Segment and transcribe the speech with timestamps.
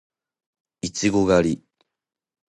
[0.81, 1.63] いちご狩り